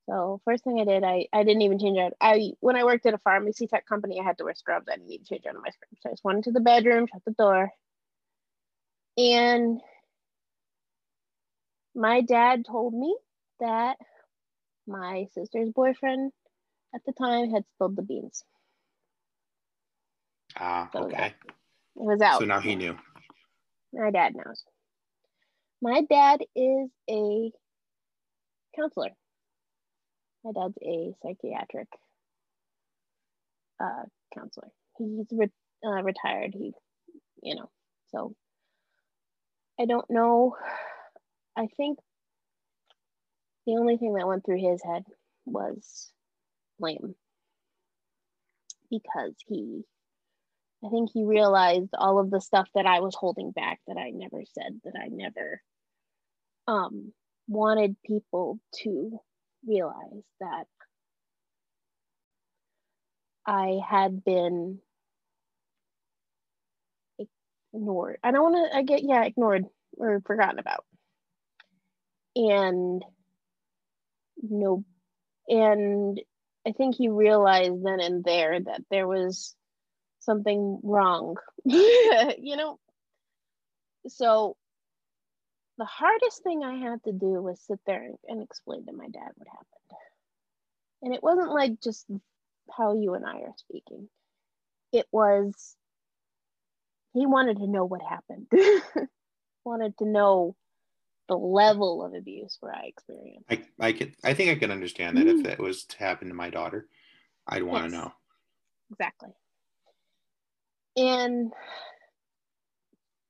[0.09, 2.13] So first thing I did, I, I didn't even change out.
[2.21, 4.87] I when I worked at a pharmacy tech company, I had to wear scrubs.
[4.89, 5.99] I didn't even change out of my scrubs.
[6.03, 7.71] So I just went into the bedroom, shut the door.
[9.19, 9.81] And
[11.95, 13.17] my dad told me
[13.59, 13.97] that
[14.87, 16.33] my sister's boyfriend
[16.95, 18.45] at the time had spilled the beans.
[20.57, 21.35] Ah, so okay.
[21.97, 22.41] It was out.
[22.41, 22.97] So now he knew.
[23.93, 24.63] My dad knows.
[25.83, 27.51] My dad is a
[28.77, 29.11] counselor.
[30.45, 31.89] My dad's a psychiatric
[33.83, 34.05] uh,
[34.35, 34.69] counselor.
[34.99, 35.51] He's re-
[35.85, 36.55] uh, retired.
[36.55, 36.73] He,
[37.43, 37.71] you know,
[38.13, 38.35] so
[39.81, 40.57] I don't know.
[41.57, 41.99] I think
[43.67, 45.05] the only thing that went through his head
[45.45, 46.11] was
[46.79, 47.15] blame
[48.91, 49.83] because he
[50.85, 54.11] I think he realized all of the stuff that I was holding back that I
[54.11, 55.61] never said, that I never
[56.67, 57.13] um
[57.49, 59.19] wanted people to
[59.67, 60.67] realize that
[63.47, 64.81] I had been
[67.75, 68.19] ignored.
[68.23, 69.65] I don't want to, I get, yeah, ignored
[69.97, 70.85] or forgotten about.
[72.37, 73.05] And
[74.43, 74.85] no,
[75.49, 76.21] and
[76.67, 79.55] I think he realized then and there that there was
[80.21, 82.79] something wrong, you know?
[84.09, 84.57] So
[85.79, 89.31] the hardest thing I had to do was sit there and explain to my dad
[89.37, 89.67] what happened.
[91.03, 92.07] And it wasn't like just
[92.77, 94.09] how you and I are speaking,
[94.93, 95.77] it was
[97.15, 98.47] he wanted to know what happened,
[99.65, 100.57] wanted to know
[101.29, 103.47] the level of abuse where I experienced.
[103.51, 105.41] I, I could I think I can understand that mm.
[105.41, 106.89] if it was to happen to my daughter,
[107.47, 108.13] I'd want yes, to know.
[108.91, 109.31] Exactly.
[110.97, 111.53] And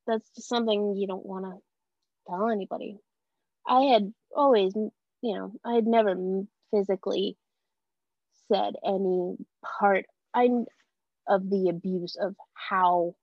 [0.07, 1.59] that's just something you don't want to
[2.29, 2.99] tell anybody.
[3.67, 4.91] I had always, you
[5.23, 6.15] know, I had never
[6.73, 7.37] physically
[8.51, 10.49] said any part I
[11.29, 13.15] of the abuse of how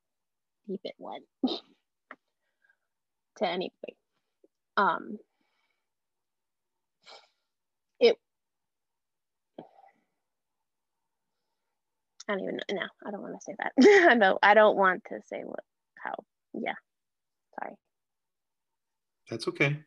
[0.68, 1.24] deep it went
[3.38, 3.98] to anybody.
[4.78, 5.18] Um,
[8.00, 8.18] it.
[12.28, 12.62] I don't even know.
[12.72, 13.74] No, I don't want to say that.
[14.12, 14.40] I don't.
[14.42, 15.64] I don't want to say what.
[15.98, 16.16] How.
[16.54, 16.74] Yeah.
[17.60, 17.76] Sorry.
[19.30, 19.80] That's okay.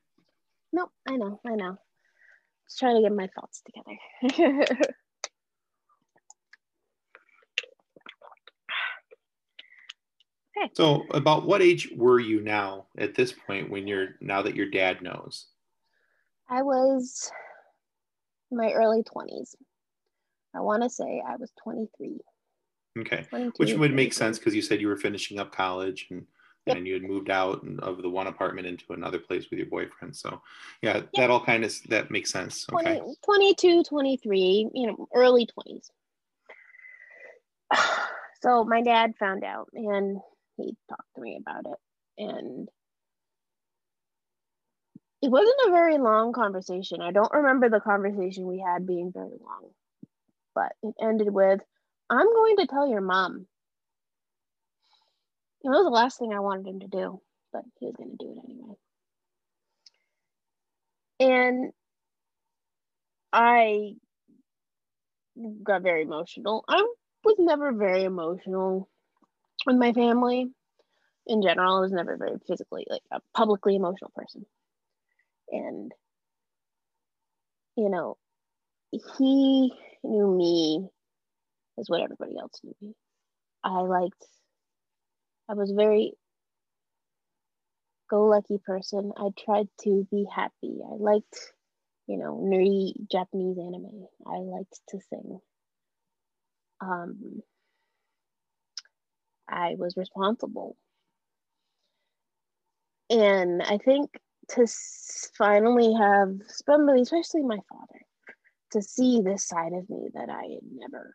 [0.73, 1.41] No, I know.
[1.47, 1.77] I know.
[2.67, 4.67] Just trying to get my thoughts together.
[10.59, 10.71] Okay.
[10.75, 14.71] So, about what age were you now at this point when you're now that your
[14.71, 15.47] dad knows?
[16.49, 17.31] I was
[18.51, 19.55] my early 20s.
[20.55, 22.19] I want to say I was 23.
[23.01, 23.27] Okay.
[23.59, 26.27] Which would make sense because you said you were finishing up college and
[26.67, 26.77] yep.
[26.77, 30.17] and you had moved out of the one apartment into another place with your boyfriend.
[30.17, 30.41] So,
[30.83, 31.11] yeah, yep.
[31.15, 32.67] that all kind of that makes sense.
[32.73, 32.99] Okay.
[32.99, 35.91] 20, 22, 23, you know, early 20s.
[38.41, 40.21] So my dad found out and
[40.59, 41.79] he talked to me about it.
[42.23, 42.69] And
[45.23, 47.01] it wasn't a very long conversation.
[47.01, 49.71] I don't remember the conversation we had being very long,
[50.55, 51.61] but it ended with,
[52.11, 53.47] I'm going to tell your mom.
[55.63, 57.21] It was the last thing I wanted him to do,
[57.53, 58.75] but he was going to do it anyway.
[61.21, 61.73] And
[63.33, 63.95] I
[65.63, 66.65] got very emotional.
[66.69, 66.87] I
[67.25, 68.89] was never very emotional
[69.69, 70.51] with my family
[71.27, 71.77] in general.
[71.77, 74.45] I was never very physically, like a publicly emotional person.
[75.51, 75.93] And,
[77.77, 78.17] you know,
[78.91, 80.89] he knew me
[81.79, 82.95] as what everybody else knew me.
[83.63, 84.25] I liked,
[85.49, 86.15] I was very
[88.09, 89.13] go lucky person.
[89.19, 90.79] I tried to be happy.
[90.83, 91.53] I liked,
[92.07, 94.07] you know, nerdy Japanese anime.
[94.27, 95.41] I liked to sing.
[96.81, 97.43] Um,
[99.49, 100.77] I was responsible.
[103.11, 104.11] And I think
[104.51, 104.67] to
[105.37, 108.01] finally have somebody, especially my father,
[108.73, 111.15] to see this side of me that I had never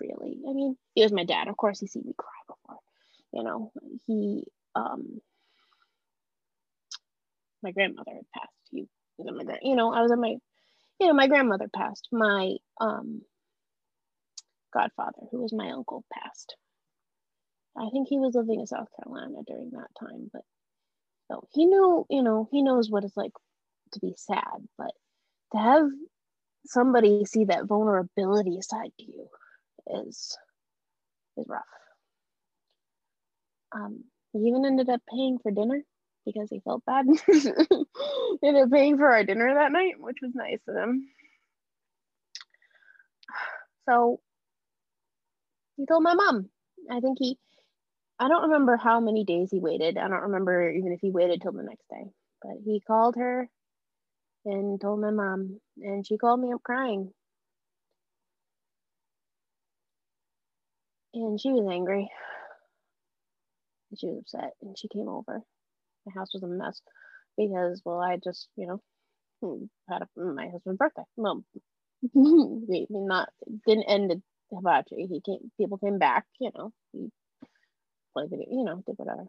[0.00, 1.48] really, I mean, he was my dad.
[1.48, 2.78] Of course, he seen me cry before.
[3.32, 3.72] You know,
[4.06, 4.44] he,
[4.74, 5.20] um,
[7.62, 8.52] my grandmother had passed.
[8.70, 10.36] He was my you know, I was at my,
[11.00, 12.08] you know, my grandmother passed.
[12.12, 13.22] My um,
[14.72, 16.56] godfather, who was my uncle, passed.
[17.78, 20.42] I think he was living in South Carolina during that time, but
[21.30, 23.32] so he knew, you know, he knows what it's like
[23.92, 24.92] to be sad, but
[25.52, 25.88] to have
[26.66, 29.28] somebody see that vulnerability side to you
[30.08, 30.36] is
[31.36, 31.62] is rough.
[33.72, 35.82] Um, he even ended up paying for dinner
[36.26, 37.06] because he felt bad.
[38.42, 41.08] ended up paying for our dinner that night, which was nice of him.
[43.88, 44.20] So
[45.76, 46.48] he told my mom.
[46.90, 47.38] I think he
[48.20, 49.98] I don't remember how many days he waited.
[49.98, 52.04] I don't remember even if he waited till the next day.
[52.42, 53.48] But he called her
[54.46, 57.12] and told my mom, and she called me up crying.
[61.14, 62.10] And she was angry.
[63.98, 65.42] She was upset, and she came over.
[66.06, 66.80] My house was a mess
[67.38, 68.66] because, well, I just, you
[69.42, 71.04] know, had a, my husband's birthday.
[71.16, 71.44] Well,
[72.14, 73.30] we not
[73.66, 74.22] didn't end the
[74.56, 75.06] hibachi.
[75.08, 75.50] He came.
[75.58, 76.26] People came back.
[76.40, 77.10] You know, he
[78.12, 79.26] play video, you know, did whatever.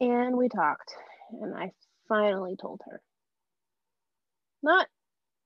[0.00, 0.92] And we talked,
[1.40, 1.72] and I
[2.08, 3.00] finally told her.
[4.62, 4.86] Not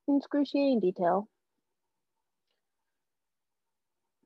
[0.07, 1.29] in excruciating detail,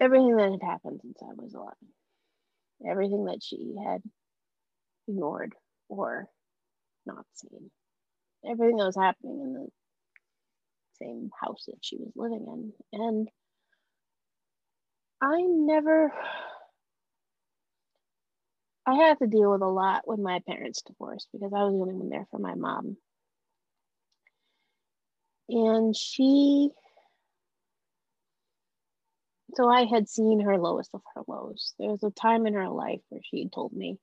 [0.01, 1.73] everything that had happened since I was 11,
[2.89, 4.03] everything that she had
[5.09, 5.55] ignored
[5.89, 6.29] or
[7.07, 7.71] not seen.
[8.45, 9.69] Everything that was happening in the
[11.01, 13.01] same house that she was living in.
[13.01, 13.29] And
[15.21, 16.13] I never,
[18.87, 21.79] I had to deal with a lot when my parents divorced because I was the
[21.79, 22.97] only one there for my mom.
[25.49, 26.71] And she,
[29.55, 31.75] so I had seen her lowest of her lows.
[31.79, 33.99] There was a time in her life where she told me,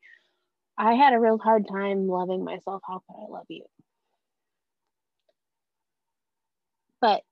[0.77, 2.81] I had a real hard time loving myself.
[2.87, 3.65] How could I love you?
[7.01, 7.23] But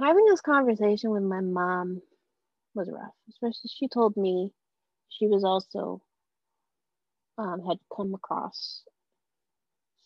[0.00, 2.02] having this conversation with my mom
[2.74, 4.52] was rough, especially she told me
[5.08, 6.02] she was also
[7.36, 8.82] um, had come across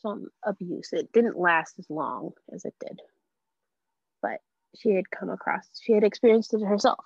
[0.01, 0.91] some abuse.
[0.93, 3.01] It didn't last as long as it did,
[4.21, 4.41] but
[4.77, 7.05] she had come across, she had experienced it herself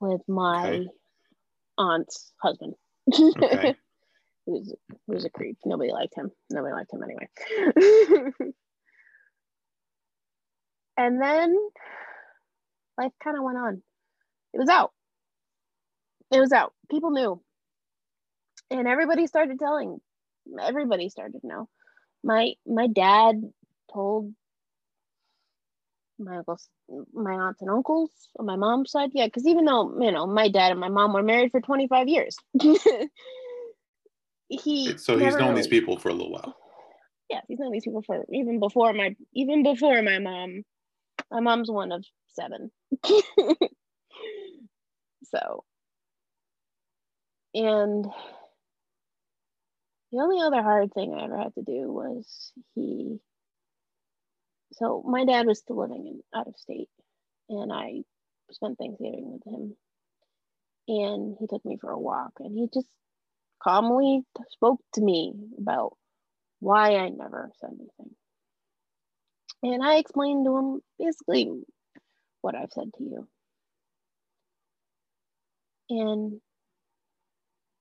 [0.00, 0.88] with my okay.
[1.78, 2.74] aunt's husband.
[3.12, 3.76] Okay.
[4.48, 5.58] He was, he was a creep.
[5.66, 6.30] Nobody liked him.
[6.48, 7.28] Nobody liked him anyway.
[10.96, 11.54] and then
[12.96, 13.82] life kind of went on.
[14.54, 14.92] It was out.
[16.30, 16.72] It was out.
[16.90, 17.42] People knew.
[18.70, 19.98] And everybody started telling.
[20.60, 21.68] Everybody started to know.
[22.24, 23.40] My my dad
[23.92, 24.34] told
[26.18, 26.68] my uncles,
[27.12, 29.10] my aunts and uncles on my mom's side.
[29.12, 32.08] Yeah, because even though you know my dad and my mom were married for 25
[32.08, 32.36] years,
[34.48, 36.56] he so he's known really, these people for a little while
[37.30, 40.62] yeah he's known these people for even before my even before my mom
[41.30, 42.70] my mom's one of seven
[45.24, 45.64] so
[47.58, 48.04] and
[50.12, 53.18] the only other hard thing i ever had to do was he
[54.72, 56.88] so my dad was still living in out of state
[57.48, 58.02] and i
[58.50, 59.76] spent thanksgiving with him
[60.88, 62.88] and he took me for a walk and he just
[63.62, 65.96] calmly spoke to me about
[66.60, 68.14] why I never said anything.
[69.62, 71.50] And I explained to him basically
[72.40, 73.28] what I've said to you.
[75.90, 76.40] And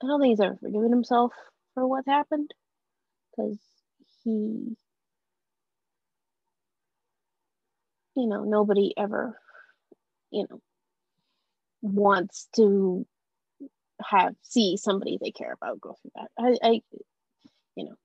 [0.04, 1.34] I don't think he's ever forgiven himself
[1.74, 2.54] for what happened
[3.32, 3.58] because
[4.24, 4.76] he,
[8.16, 9.40] you know, nobody ever,
[10.32, 10.60] you know,
[11.82, 13.06] wants to
[14.02, 16.30] have see somebody they care about go through that.
[16.38, 16.82] I, I
[17.76, 17.96] you know.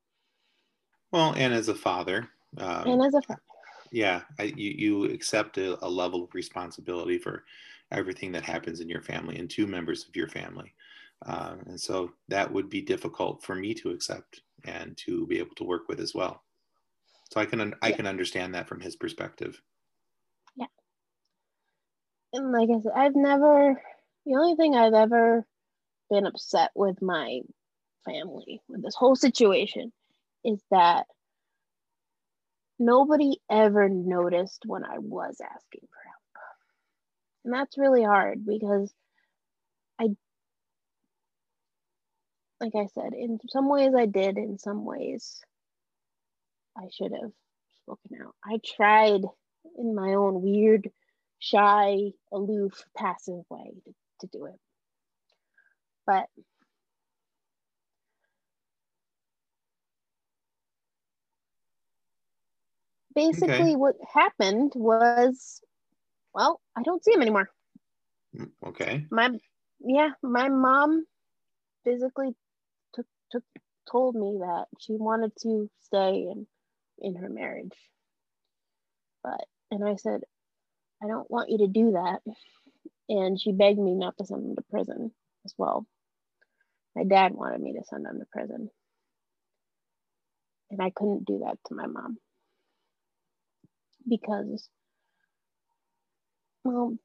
[1.11, 3.43] Well, and as a father, um, and as a father,
[3.91, 7.45] yeah, I, you you accept a, a, level of responsibility for
[7.91, 10.73] everything that happens in your family and two members of your family,
[11.27, 15.55] uh, and so that would be difficult for me to accept and to be able
[15.57, 16.43] to work with as well.
[17.31, 19.61] So I can I can understand that from his perspective.
[20.57, 20.67] Yeah,
[22.33, 23.83] and like I said, I've never.
[24.25, 25.45] The only thing I've ever
[26.11, 27.41] been upset with my
[28.05, 29.93] family with this whole situation
[30.45, 31.07] is that
[32.79, 36.45] nobody ever noticed when I was asking for help.
[37.45, 38.93] And that's really hard because
[39.99, 40.09] I,
[42.63, 45.41] like I said, in some ways I did, in some ways
[46.79, 47.33] I should have
[47.83, 48.35] spoken out.
[48.45, 49.23] I tried
[49.77, 50.89] in my own weird,
[51.41, 54.59] shy, aloof, passive way to, to do it.
[56.07, 56.27] But
[63.15, 63.77] basically okay.
[63.77, 65.61] what happened was
[66.33, 67.51] well, I don't see him anymore.
[68.37, 69.07] Mm, okay.
[69.11, 69.31] My
[69.81, 71.05] yeah, my mom
[71.85, 72.35] physically
[73.33, 73.45] took
[73.91, 76.47] told me that she wanted to stay in
[77.01, 77.77] in her marriage.
[79.25, 80.21] But and I said,
[81.03, 82.21] I don't want you to do that.
[83.09, 85.13] And she begged me not to send him to prison
[85.45, 85.87] as well.
[86.95, 88.71] My dad wanted me to send him to prison.
[90.71, 92.17] And I couldn't do that to my mom.
[94.09, 94.69] Because,
[96.65, 96.97] well,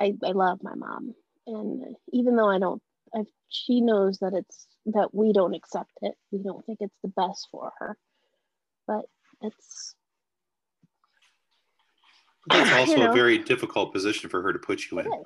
[0.00, 1.14] I, I love my mom.
[1.46, 2.82] And even though I don't,
[3.14, 6.14] I, she knows that it's, that we don't accept it.
[6.30, 7.96] We don't think it's the best for her.
[8.86, 9.04] But
[9.42, 9.94] it's,
[12.48, 15.12] that's also you know, a very difficult position for her to put you it in.
[15.12, 15.20] Is.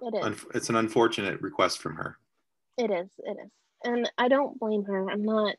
[0.00, 0.46] It is.
[0.54, 2.18] It's an unfortunate request from her.
[2.76, 3.08] It is.
[3.18, 3.50] It is.
[3.84, 5.10] And I don't blame her.
[5.10, 5.56] I'm not.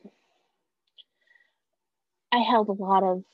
[2.32, 3.24] I held a lot of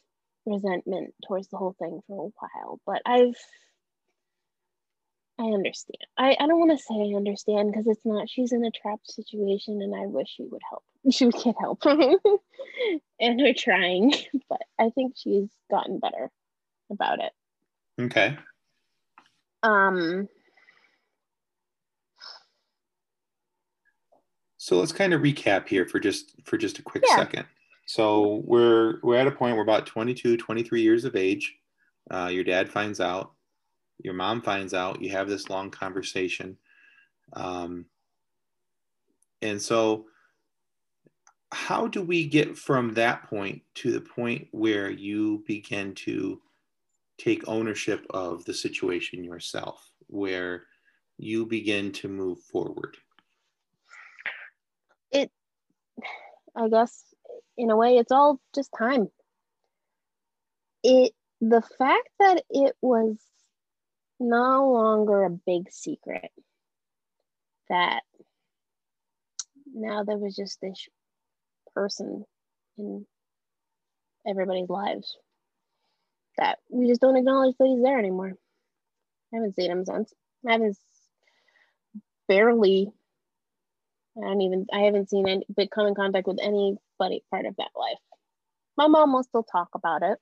[0.47, 3.37] resentment towards the whole thing for a while, but I've.
[5.39, 5.99] I understand.
[6.16, 9.11] I, I don't want to say I understand because it's not, she's in a trapped
[9.11, 10.82] situation and I wish she would help.
[11.11, 11.84] She would get help.
[13.20, 14.12] and we're trying,
[14.49, 16.30] but I think she's gotten better
[16.91, 17.32] about it.
[18.01, 18.37] Okay.
[19.62, 20.28] Um,
[24.66, 27.14] So let's kind of recap here for just for just a quick yeah.
[27.14, 27.47] second.
[27.87, 31.55] So we're we're at a point we're about 22, 23 years of age.
[32.11, 33.30] Uh, your dad finds out,
[33.99, 35.03] your mom finds out.
[35.03, 36.57] You have this long conversation,
[37.33, 37.87] um,
[39.43, 40.07] and so
[41.53, 46.41] how do we get from that point to the point where you begin to
[47.19, 50.65] take ownership of the situation yourself, where
[51.19, 52.97] you begin to move forward?
[55.11, 55.31] It,
[56.55, 57.05] I guess,
[57.57, 59.09] in a way, it's all just time.
[60.83, 63.17] It, the fact that it was
[64.19, 66.31] no longer a big secret
[67.69, 68.03] that
[69.75, 70.89] now there was just this
[71.75, 72.25] person
[72.79, 73.07] in
[74.27, 75.17] everybody's lives
[76.39, 78.33] that we just don't acknowledge that he's there anymore.
[79.33, 80.12] I haven't seen him since.
[80.47, 80.79] I haven't
[82.29, 82.93] barely.
[84.17, 84.67] I don't even.
[84.73, 87.99] I haven't seen any, but come in contact with anybody part of that life.
[88.77, 90.19] My mom will still talk about it.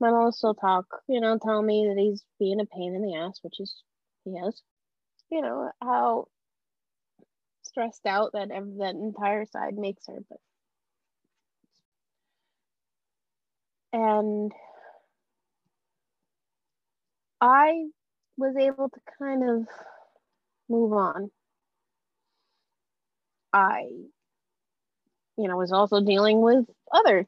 [0.00, 0.86] My mom will still talk.
[1.08, 3.82] You know, tell me that he's being a pain in the ass, which is
[4.24, 4.62] he is.
[5.30, 6.28] You know how
[7.62, 10.38] stressed out that that entire side makes her, but
[13.92, 14.52] and
[17.40, 17.86] I
[18.36, 19.66] was able to kind of
[20.68, 21.30] move on.
[23.52, 23.88] I,
[25.36, 27.26] you know, was also dealing with other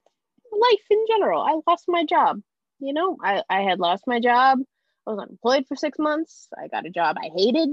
[0.52, 1.42] life in general.
[1.42, 2.40] I lost my job.
[2.80, 4.58] You know, I, I had lost my job.
[5.06, 6.48] I was unemployed for six months.
[6.58, 7.70] I got a job I hated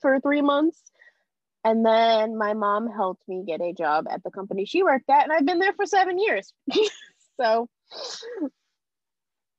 [0.00, 0.80] for three months.
[1.64, 5.24] And then my mom helped me get a job at the company she worked at,
[5.24, 6.54] and I've been there for seven years.
[7.40, 7.68] so,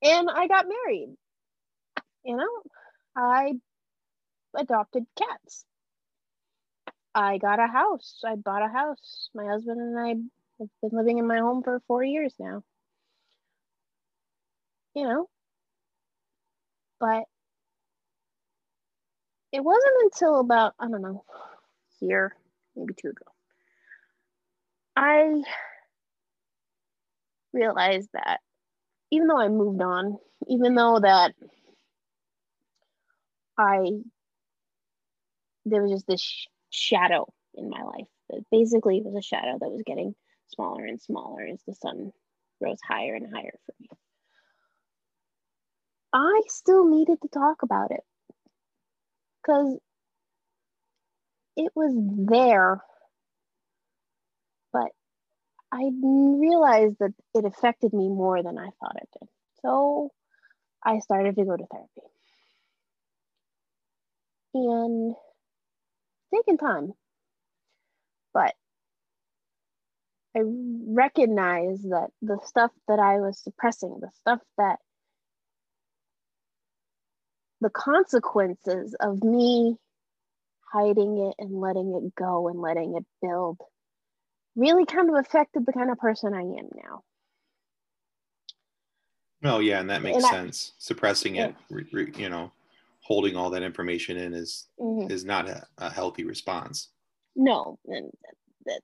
[0.02, 1.16] and I got married
[2.24, 2.50] you know,
[3.16, 3.54] I
[4.56, 5.66] adopted cats.
[7.14, 8.22] I got a house.
[8.26, 9.30] I bought a house.
[9.34, 10.10] My husband and I
[10.60, 12.64] have been living in my home for four years now.
[14.96, 15.30] You know,
[17.00, 17.24] but
[19.52, 21.24] it wasn't until about, I don't know,
[22.02, 22.36] year,
[22.76, 23.26] maybe two ago,
[24.96, 25.42] I
[27.54, 28.40] realized that
[29.12, 30.18] even though I moved on,
[30.48, 31.34] even though that
[33.58, 33.92] I
[35.66, 39.70] there was just this sh- shadow in my life that basically was a shadow that
[39.72, 40.16] was getting
[40.48, 42.12] smaller and smaller as the sun
[42.60, 43.90] rose higher and higher for me.
[46.14, 48.04] I still needed to talk about it
[49.42, 49.80] because
[51.56, 51.94] it was
[52.28, 52.82] there,
[54.74, 54.92] but
[55.72, 59.30] I realized that it affected me more than I thought it did.
[59.62, 60.12] So
[60.84, 62.02] I started to go to therapy
[64.54, 65.16] and
[66.34, 66.94] taking time.
[68.34, 68.56] But
[70.36, 74.80] I recognize that the stuff that I was suppressing, the stuff that
[77.62, 79.78] the consequences of me
[80.72, 83.58] hiding it and letting it go and letting it build
[84.56, 87.04] really kind of affected the kind of person I am now.
[89.44, 90.74] Oh yeah, and that makes and sense.
[90.74, 92.06] I, Suppressing it, yeah.
[92.16, 92.52] you know,
[93.02, 95.12] holding all that information in is mm-hmm.
[95.12, 96.90] is not a, a, healthy response.
[97.36, 98.12] No, and
[98.66, 98.82] that's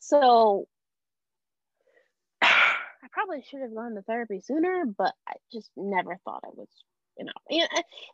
[0.00, 0.66] so.
[2.42, 6.68] I probably should have gone to therapy sooner, but I just never thought I was,
[7.18, 7.66] you know, you,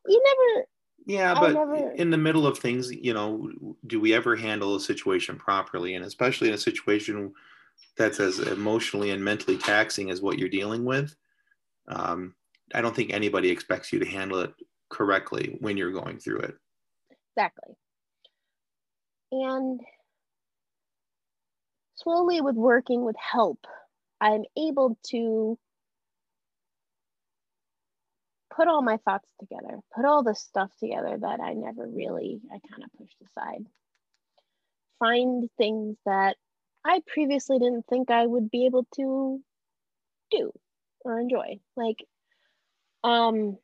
[0.06, 0.66] you never.
[1.06, 1.92] Yeah, but never...
[1.92, 3.50] in the middle of things, you know,
[3.86, 5.94] do we ever handle a situation properly?
[5.94, 7.32] And especially in a situation
[7.98, 11.14] that's as emotionally and mentally taxing as what you're dealing with,
[11.88, 12.34] um,
[12.74, 14.54] I don't think anybody expects you to handle it
[14.88, 16.54] correctly when you're going through it.
[17.36, 17.74] Exactly.
[19.32, 19.80] And
[21.96, 23.66] slowly, with working with help,
[24.20, 25.58] I'm able to
[28.54, 32.58] put all my thoughts together, put all the stuff together that I never really, I
[32.70, 33.66] kind of pushed aside.
[34.98, 36.36] Find things that
[36.84, 39.40] I previously didn't think I would be able to
[40.30, 40.52] do
[41.04, 41.60] or enjoy.
[41.76, 42.04] Like
[43.02, 43.58] um,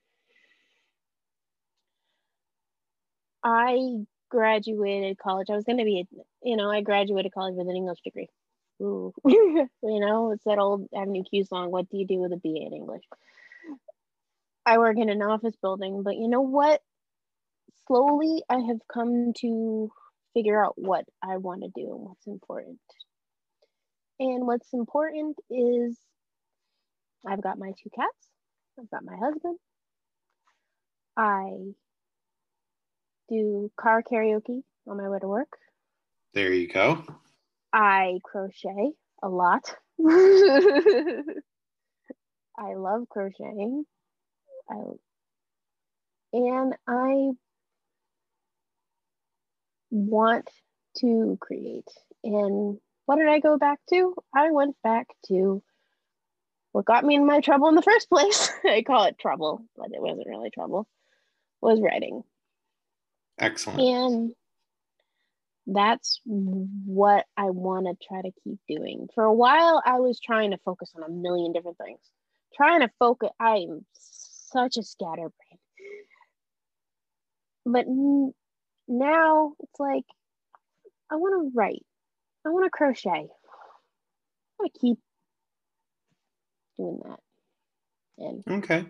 [3.43, 5.49] I graduated college.
[5.51, 6.07] I was going to be,
[6.43, 8.29] you know, I graduated college with an English degree.
[8.83, 11.71] Ooh, you know, it's that old Avenue Q song.
[11.71, 13.05] What do you do with a BA in English?
[14.71, 16.81] I work in an office building, but you know what?
[17.89, 19.91] Slowly, I have come to
[20.33, 22.79] figure out what I want to do and what's important.
[24.21, 25.99] And what's important is
[27.27, 28.29] I've got my two cats.
[28.79, 29.59] I've got my husband.
[31.17, 31.51] I
[33.29, 35.59] do car karaoke on my way to work.
[36.33, 37.03] There you go.
[37.73, 39.75] I crochet a lot.
[40.07, 41.25] I
[42.77, 43.85] love crocheting.
[44.71, 44.77] I,
[46.33, 47.31] and I
[49.91, 50.49] want
[50.99, 51.89] to create.
[52.23, 54.15] And what did I go back to?
[54.35, 55.63] I went back to
[56.73, 58.53] what got me in my trouble in the first place.
[58.65, 60.87] I call it trouble, but it wasn't really trouble.
[61.61, 62.23] Was writing.
[63.39, 63.81] Excellent.
[63.81, 64.33] And
[65.67, 69.09] that's what I want to try to keep doing.
[69.15, 72.01] For a while, I was trying to focus on a million different things.
[72.55, 73.85] Trying to focus, I'm
[74.53, 75.33] such a scatterbrain.
[77.67, 77.87] But
[78.89, 80.05] now it's like,
[81.11, 81.85] I want to write,
[82.47, 83.27] I want to crochet, I
[84.59, 84.99] want to keep
[86.77, 87.21] doing that.
[88.19, 88.87] And okay.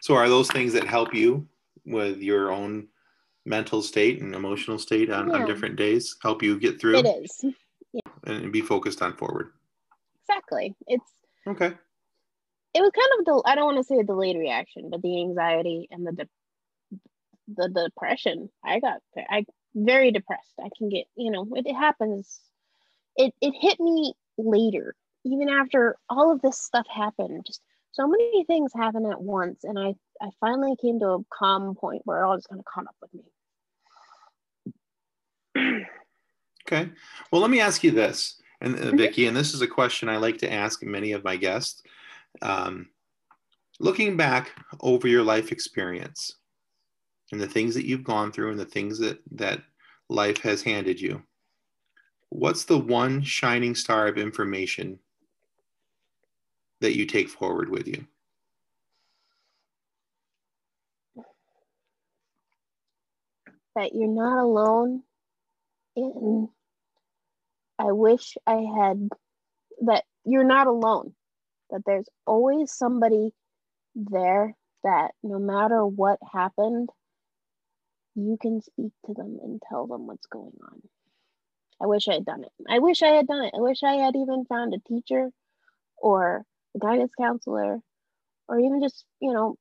[0.00, 1.46] So, are those things that help you
[1.84, 2.88] with your own
[3.44, 5.34] mental state and emotional state on, yeah.
[5.34, 7.44] on different days help you get through it is
[7.92, 8.00] yeah.
[8.24, 9.50] and be focused on forward
[10.22, 11.10] exactly it's
[11.46, 11.72] okay
[12.74, 15.20] it was kind of the i don't want to say a delayed reaction but the
[15.20, 16.28] anxiety and the de-
[17.48, 18.50] the depression.
[18.64, 19.44] I got i
[19.74, 20.52] very depressed.
[20.60, 22.40] I can get you know it, it happens.
[23.16, 24.94] It it hit me later
[25.24, 27.44] even after all of this stuff happened.
[27.46, 27.62] Just
[27.92, 32.02] so many things happen at once and i i finally came to a calm point
[32.04, 33.22] where it all just kind of caught up with me.
[36.66, 36.90] Okay.
[37.30, 38.96] Well let me ask you this and uh, mm-hmm.
[38.96, 41.82] vicki and this is a question i like to ask many of my guests
[42.40, 42.88] um,
[43.80, 46.36] looking back over your life experience
[47.30, 49.60] and the things that you've gone through and the things that that
[50.08, 51.22] life has handed you
[52.32, 54.98] what's the one shining star of information
[56.80, 58.06] that you take forward with you?
[63.76, 65.02] That you're not alone.
[65.94, 66.48] And
[67.78, 69.08] I wish I had
[69.82, 71.14] that you're not alone,
[71.72, 73.30] that there's always somebody
[73.94, 74.54] there
[74.84, 76.90] that no matter what happened,
[78.14, 80.82] you can speak to them and tell them what's going on.
[81.80, 82.52] I wish I had done it.
[82.68, 83.54] I wish I had done it.
[83.56, 85.30] I wish I had even found a teacher
[85.96, 86.44] or
[86.76, 87.80] a guidance counselor,
[88.48, 89.56] or even just, you know,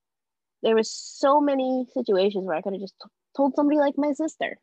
[0.64, 4.12] there was so many situations where I could have just t- told somebody like my
[4.14, 4.58] sister.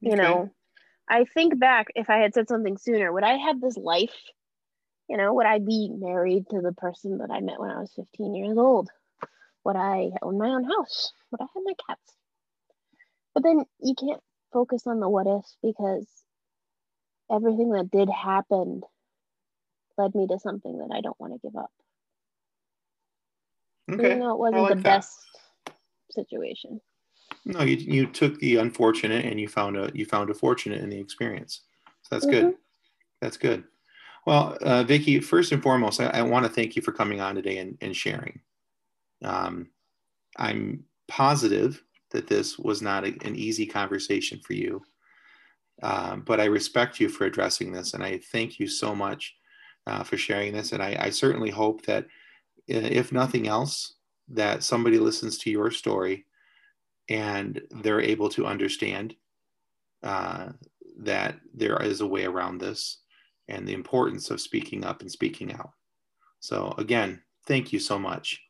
[0.00, 0.16] You okay.
[0.16, 0.50] know,
[1.08, 4.14] I think back if I had said something sooner, would I have this life?
[5.08, 7.92] You know, would I be married to the person that I met when I was
[7.94, 8.90] 15 years old?
[9.64, 11.12] Would I own my own house?
[11.30, 12.14] Would I have my cats?
[13.34, 14.20] But then you can't
[14.52, 16.06] focus on the what ifs because
[17.30, 18.82] everything that did happen
[19.98, 21.70] led me to something that I don't want to give up.
[23.90, 24.06] Okay.
[24.06, 24.82] Even though it wasn't like the that.
[24.82, 25.18] best
[26.10, 26.80] situation.
[27.44, 30.90] No, you, you took the unfortunate and you found a you found a fortunate in
[30.90, 31.62] the experience.
[32.02, 32.46] So that's mm-hmm.
[32.48, 32.54] good.
[33.20, 33.64] That's good.
[34.26, 37.36] Well, uh, Vicki, first and foremost, I, I want to thank you for coming on
[37.36, 38.40] today and, and sharing.
[39.24, 39.68] Um,
[40.36, 44.82] I'm positive that this was not a, an easy conversation for you,
[45.82, 49.36] um, but I respect you for addressing this, and I thank you so much
[49.86, 50.72] uh, for sharing this.
[50.72, 52.08] And I, I, certainly hope that, uh,
[52.68, 53.94] if nothing else,
[54.28, 56.24] that somebody listens to your story
[57.08, 59.14] and they're able to understand
[60.02, 60.48] uh,
[60.98, 62.98] that there is a way around this
[63.48, 65.70] and the importance of speaking up and speaking out.
[66.40, 68.40] So, again, thank you so much.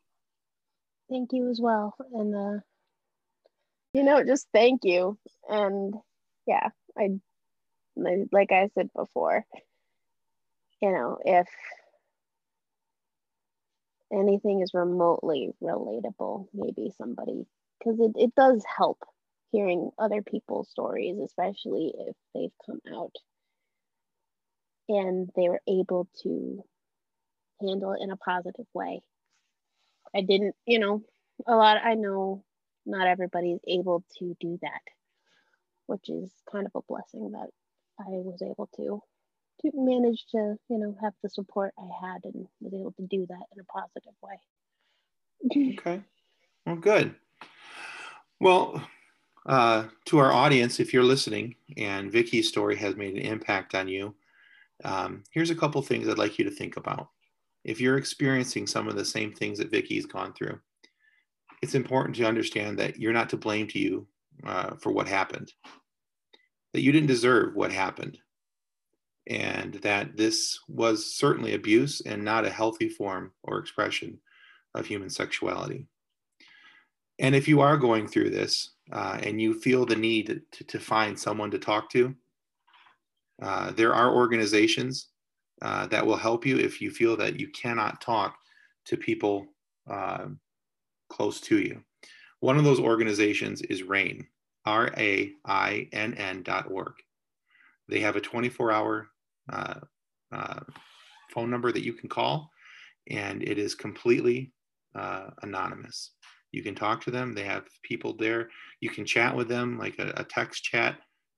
[1.08, 1.94] Thank you as well.
[2.12, 2.60] And, uh,
[3.94, 5.18] you know, just thank you.
[5.48, 5.94] And
[6.46, 6.68] yeah,
[6.98, 7.20] I,
[8.32, 9.44] like I said before,
[10.82, 11.48] you know, if
[14.12, 17.46] anything is remotely relatable, maybe somebody,
[17.78, 18.98] because it, it does help
[19.52, 23.14] hearing other people's stories, especially if they've come out
[24.88, 26.62] and they were able to
[27.60, 29.02] handle it in a positive way.
[30.14, 31.02] I didn't, you know,
[31.46, 32.44] a lot, I know
[32.84, 34.80] not everybody's able to do that,
[35.86, 37.48] which is kind of a blessing that
[37.98, 39.02] I was able to
[39.62, 43.26] to manage to you know have the support I had and was able to do
[43.26, 44.38] that in a positive way.
[45.78, 46.02] okay,
[46.66, 47.14] well, good.
[48.40, 48.86] Well,
[49.46, 53.88] uh, to our audience, if you're listening and Vicky's story has made an impact on
[53.88, 54.14] you,
[54.84, 57.08] um, here's a couple things I'd like you to think about.
[57.64, 60.58] If you're experiencing some of the same things that Vicky's gone through,
[61.62, 64.06] it's important to understand that you're not to blame to you
[64.44, 65.52] uh, for what happened.
[66.72, 68.18] That you didn't deserve what happened
[69.28, 74.18] and that this was certainly abuse and not a healthy form or expression
[74.74, 75.86] of human sexuality.
[77.18, 80.78] And if you are going through this uh, and you feel the need to, to
[80.78, 82.14] find someone to talk to,
[83.42, 85.08] Uh, there are organizations
[85.62, 88.36] uh, that will help you if you feel that you cannot talk
[88.86, 89.46] to people
[89.90, 90.26] uh,
[91.10, 91.82] close to you.
[92.40, 94.26] One of those organizations is RAINN,
[94.64, 96.92] R A I N N dot org.
[97.88, 99.08] They have a 24 hour
[99.50, 99.80] uh,
[100.32, 100.60] uh,
[101.30, 102.50] phone number that you can call,
[103.08, 104.52] and it is completely
[105.42, 106.12] anonymous.
[106.52, 107.34] You can talk to them.
[107.34, 108.48] They have people there.
[108.80, 110.96] You can chat with them, like a, a text chat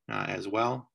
[0.09, 0.89] as well.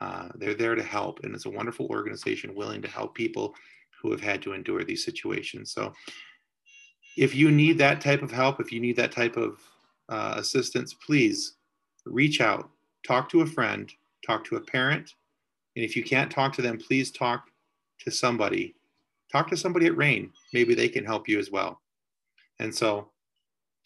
[0.00, 3.54] Uh, they're there to help, and it's a wonderful organization willing to help people
[4.00, 5.72] who have had to endure these situations.
[5.72, 5.92] So,
[7.16, 9.60] if you need that type of help, if you need that type of
[10.08, 11.56] uh, assistance, please
[12.06, 12.70] reach out,
[13.04, 13.90] talk to a friend,
[14.24, 15.14] talk to a parent,
[15.74, 17.50] and if you can't talk to them, please talk
[18.00, 18.74] to somebody.
[19.30, 20.32] Talk to somebody at RAINN.
[20.52, 21.80] Maybe they can help you as well.
[22.58, 23.10] And so,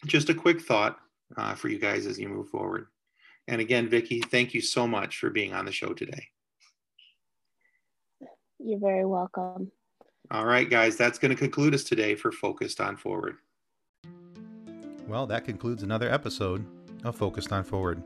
[0.05, 0.97] just a quick thought
[1.37, 2.87] uh, for you guys as you move forward.
[3.47, 6.27] And again, Vicki, thank you so much for being on the show today.
[8.59, 9.71] You're very welcome.
[10.31, 13.35] All right, guys, that's going to conclude us today for Focused on Forward.
[15.07, 16.65] Well, that concludes another episode
[17.03, 18.01] of Focused on Forward.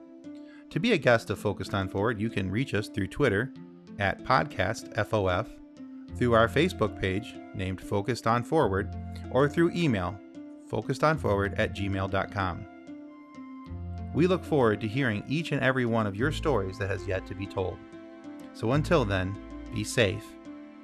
[0.71, 3.53] To be a guest of Focused on Forward, you can reach us through Twitter
[3.99, 5.47] at podcastfof,
[6.15, 8.93] through our Facebook page named Focused on Forward,
[9.31, 10.19] or through email
[10.69, 12.65] focusedonforward at gmail.com.
[14.17, 17.27] We look forward to hearing each and every one of your stories that has yet
[17.27, 17.77] to be told.
[18.55, 19.35] So until then,
[19.75, 20.25] be safe,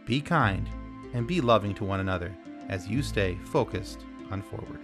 [0.06, 0.70] be kind,
[1.16, 2.32] and be loving to one another
[2.70, 4.82] as you stay focused on forward.